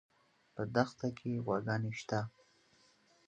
[0.53, 2.19] په دښته کې غواګانې شته